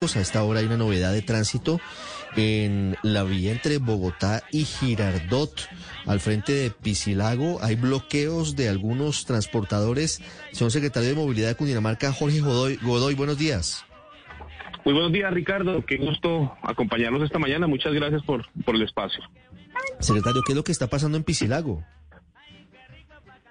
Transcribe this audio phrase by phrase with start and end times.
[0.00, 1.80] A esta hora hay una novedad de tránsito
[2.36, 5.68] en la vía entre Bogotá y Girardot,
[6.06, 7.58] al frente de Piscilago.
[7.64, 10.22] Hay bloqueos de algunos transportadores.
[10.52, 13.84] Señor secretario de Movilidad de Cundinamarca, Jorge Godoy, Godoy buenos días.
[14.84, 15.84] Muy buenos días, Ricardo.
[15.84, 17.66] Qué gusto acompañarnos esta mañana.
[17.66, 19.24] Muchas gracias por, por el espacio.
[19.98, 21.82] Secretario, ¿qué es lo que está pasando en Piscilago?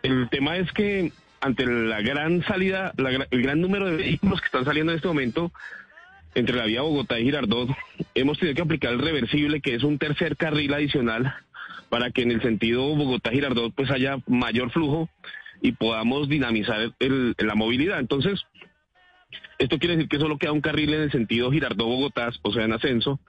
[0.01, 1.11] El tema es que
[1.41, 2.93] ante la gran salida,
[3.31, 5.51] el gran número de vehículos que están saliendo en este momento,
[6.37, 7.69] entre la vía Bogotá y Girardot,
[8.13, 11.33] hemos tenido que aplicar el reversible, que es un tercer carril adicional,
[11.89, 15.09] para que en el sentido Bogotá-Girardot pues haya mayor flujo
[15.63, 17.99] y podamos dinamizar la movilidad.
[17.99, 18.43] Entonces,
[19.57, 22.73] esto quiere decir que solo queda un carril en el sentido Girardot-Bogotá, o sea, en
[22.73, 23.19] ascenso,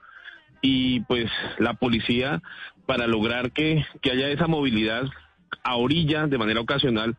[0.61, 2.43] y pues la policía,
[2.85, 5.05] para lograr que, que haya esa movilidad
[5.63, 7.17] a orilla de manera ocasional,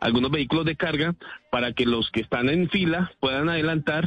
[0.00, 1.16] algunos vehículos de carga,
[1.50, 4.04] para que los que están en fila puedan adelantar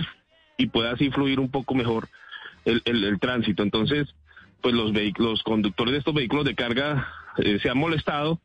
[0.57, 2.09] y pueda así fluir un poco mejor
[2.65, 3.63] el, el, tránsito.
[3.63, 4.07] Entonces,
[4.61, 8.39] pues los, los conductores de estos vehículos de carga eh, se han molestado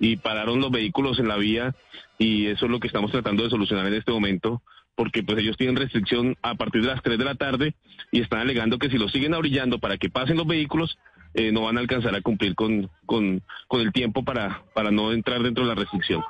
[0.00, 1.74] y pararon los vehículos en la vía
[2.18, 4.62] y eso es lo que estamos tratando de solucionar en este momento
[4.94, 7.74] porque pues ellos tienen restricción a partir de las 3 de la tarde
[8.10, 10.98] y están alegando que si lo siguen abrillando para que pasen los vehículos
[11.34, 15.12] eh, no van a alcanzar a cumplir con, con, con el tiempo para, para no
[15.12, 16.22] entrar dentro de la restricción.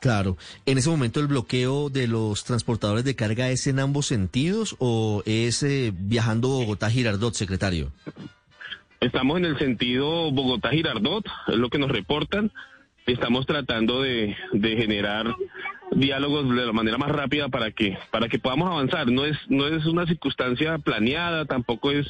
[0.00, 0.36] Claro.
[0.66, 5.22] ¿En ese momento el bloqueo de los transportadores de carga es en ambos sentidos o
[5.24, 7.90] es eh, viajando Bogotá-Girardot, secretario?
[9.00, 12.52] Estamos en el sentido Bogotá-Girardot, es lo que nos reportan.
[13.06, 15.34] Estamos tratando de, generar
[15.92, 19.10] diálogos de la manera más rápida para que para que podamos avanzar.
[19.10, 22.06] No es no es una circunstancia planeada, tampoco es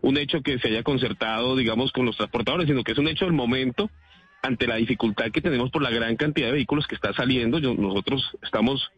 [0.00, 3.26] un hecho que se haya concertado, digamos, con los transportadores, sino que es un hecho
[3.26, 3.90] del momento
[4.42, 8.36] ante la dificultad que tenemos por la gran cantidad de vehículos que está saliendo, nosotros
[8.42, 8.90] estamos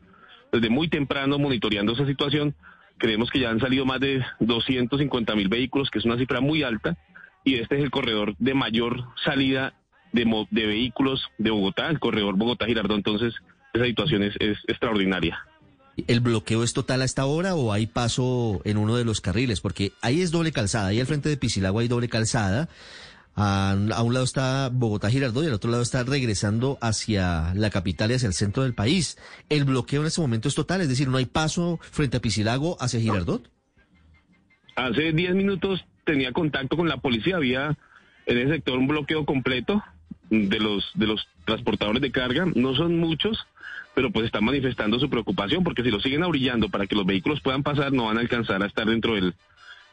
[0.51, 2.55] desde muy temprano monitoreando esa situación.
[2.97, 6.63] Creemos que ya han salido más de 250 mil vehículos, que es una cifra muy
[6.63, 6.97] alta,
[7.45, 9.75] y este es el corredor de mayor salida
[10.13, 12.97] de, de vehículos de Bogotá, el corredor Bogotá-Girardot.
[12.97, 13.35] Entonces,
[13.75, 15.39] esa situación es, es extraordinaria.
[16.07, 19.61] ¿El bloqueo es total a esta hora o hay paso en uno de los carriles?
[19.61, 22.69] Porque ahí es doble calzada, ahí al frente de Pisilagua hay doble calzada.
[23.37, 28.11] A, un lado está Bogotá Girardot y al otro lado está regresando hacia la capital
[28.11, 29.19] y hacia el centro del país.
[29.49, 32.77] El bloqueo en este momento es total, es decir, no hay paso frente a Pisilago
[32.81, 33.51] hacia Girardot.
[34.77, 37.77] Hace 10 minutos tenía contacto con la policía, había
[38.27, 39.83] en ese sector un bloqueo completo
[40.31, 43.47] de los de los transportadores de carga, no son muchos,
[43.95, 47.41] pero pues están manifestando su preocupación porque si lo siguen abrillando para que los vehículos
[47.41, 49.35] puedan pasar no van a alcanzar a estar dentro del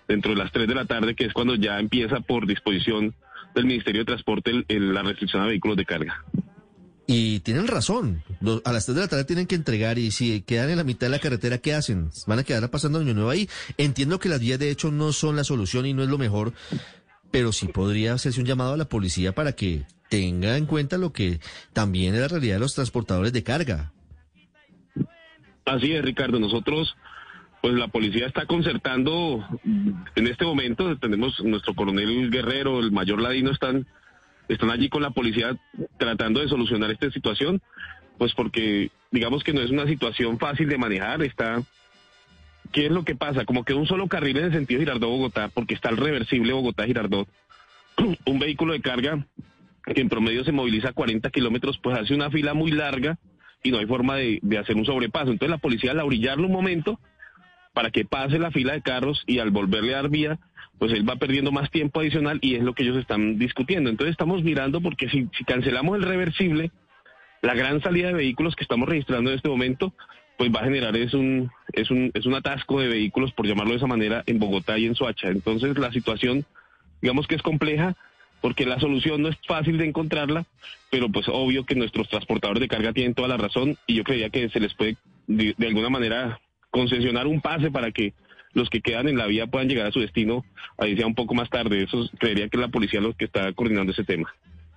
[0.08, 3.14] dentro de las 3 de la tarde, que es cuando ya empieza por disposición
[3.56, 6.24] del Ministerio de Transporte la restricción a vehículos de carga.
[7.08, 8.24] Y tienen razón.
[8.64, 11.08] a las 3 de la tarde tienen que entregar y si quedan en la mitad
[11.08, 12.10] de la carretera, ¿qué hacen?
[12.26, 13.50] Van a quedar pasando año nuevo ahí.
[13.78, 16.54] Entiendo que las vías de hecho no son la solución y no es lo mejor,
[17.30, 21.12] pero sí podría hacerse un llamado a la policía para que tenga en cuenta lo
[21.12, 21.40] que
[21.74, 23.92] también es la realidad de los transportadores de carga.
[25.66, 26.40] Así es, Ricardo.
[26.40, 26.96] Nosotros
[27.62, 29.46] pues la policía está concertando
[30.16, 33.86] en este momento, tenemos nuestro coronel Guerrero, el mayor Ladino, están,
[34.48, 35.56] están allí con la policía
[35.98, 37.62] tratando de solucionar esta situación,
[38.18, 41.62] pues porque digamos que no es una situación fácil de manejar, está...
[42.72, 43.44] ¿Qué es lo que pasa?
[43.44, 47.28] Como que un solo carril en el sentido Girardot-Bogotá, porque está el reversible Bogotá-Girardot,
[48.26, 49.26] un vehículo de carga
[49.84, 53.18] que en promedio se moviliza a 40 kilómetros, pues hace una fila muy larga
[53.64, 55.32] y no hay forma de, hacer un sobrepaso.
[55.32, 57.00] Entonces la policía al orillarlo un momento
[57.74, 60.40] para que pase la fila de carros y al volverle a dar vía,
[60.78, 63.90] pues él va perdiendo más tiempo adicional y es lo que ellos están discutiendo.
[63.90, 66.72] Entonces estamos mirando porque si, cancelamos el reversible,
[67.42, 69.94] la gran salida de vehículos que estamos registrando en este momento,
[70.38, 73.72] pues va a generar es un, es un, es un atasco de vehículos, por llamarlo
[73.72, 75.30] de esa manera, en Bogotá y en Soacha.
[75.30, 76.46] Entonces la situación,
[77.02, 77.96] digamos que es compleja,
[78.42, 80.46] porque la solución no es fácil de encontrarla,
[80.90, 84.32] pero pues obvio que nuestros transportadores de carga tienen toda la razón y yo creía
[84.32, 86.40] que se les puede de alguna manera
[86.72, 88.14] concesionar un pase para que
[88.54, 90.44] los que quedan en la vía puedan llegar a su destino,
[90.78, 91.84] ahí sea un poco más tarde.
[91.84, 94.34] Eso creería que la policía lo que está coordinando ese tema.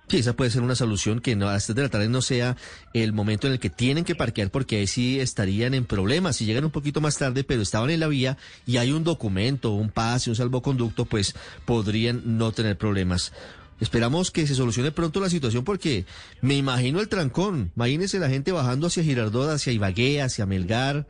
[0.07, 2.55] Sí, esa puede ser una solución que no, a las de la tarde no sea
[2.93, 6.35] el momento en el que tienen que parquear porque ahí sí estarían en problemas.
[6.35, 8.37] Si llegan un poquito más tarde, pero estaban en la vía
[8.67, 11.35] y hay un documento, un pase, un salvoconducto, pues
[11.65, 13.33] podrían no tener problemas.
[13.79, 16.05] Esperamos que se solucione pronto la situación porque
[16.39, 17.71] me imagino el trancón.
[17.75, 21.07] Imagínense la gente bajando hacia Girardot, hacia Ibagué, hacia Melgar.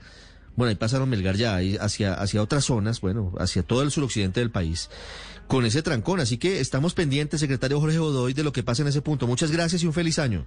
[0.56, 4.52] Bueno, ahí pasaron Melgar ya, hacia, hacia otras zonas, bueno, hacia todo el suroccidente del
[4.52, 4.90] país,
[5.48, 6.20] con ese trancón.
[6.20, 9.28] Así que estamos pendientes, secretario Jorge Godoy, de lo que pasa en ese punto.
[9.28, 10.46] Muchas gracias y un feliz año.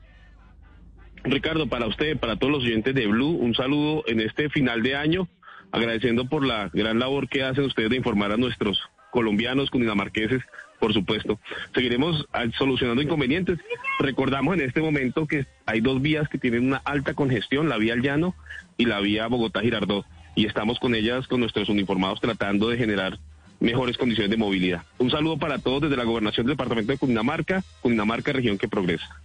[1.24, 4.96] Ricardo, para usted, para todos los oyentes de Blue, un saludo en este final de
[4.96, 5.28] año.
[5.72, 8.78] agradeciendo por la gran labor que hacen ustedes de informar a nuestros
[9.10, 10.42] colombianos, cundinamarqueses,
[10.78, 11.38] por supuesto.
[11.74, 13.58] Seguiremos ah, solucionando inconvenientes.
[13.98, 17.94] Recordamos en este momento que hay dos vías que tienen una alta congestión, la vía
[17.94, 18.34] al llano
[18.76, 20.04] y la vía Bogotá-Girardot.
[20.34, 23.18] Y estamos con ellas, con nuestros uniformados, tratando de generar
[23.60, 24.82] mejores condiciones de movilidad.
[24.98, 29.20] Un saludo para todos desde la gobernación del departamento de Cundinamarca, Cundinamarca, región que progresa.